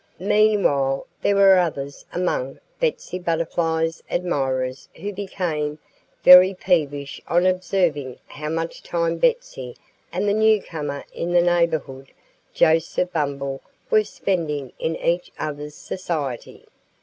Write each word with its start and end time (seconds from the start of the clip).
Meanwhile 0.17 1.05
there 1.21 1.35
were 1.35 1.59
others 1.59 2.05
among 2.11 2.59
Betsy 2.79 3.19
Butterfly's 3.19 4.01
admirers 4.09 4.89
who 4.95 5.13
became 5.13 5.77
very 6.23 6.55
peevish 6.55 7.21
on 7.27 7.45
observing 7.45 8.17
how 8.25 8.49
much 8.49 8.81
time 8.81 9.19
Betsy 9.19 9.75
and 10.11 10.27
the 10.27 10.33
newcomer 10.33 11.03
in 11.13 11.33
the 11.33 11.43
neighborhood, 11.43 12.13
Joseph 12.51 13.13
Bumble, 13.13 13.61
were 13.91 14.03
spending 14.03 14.73
in 14.79 14.95
each 14.95 15.31
other's 15.37 15.75
society. 15.75 16.65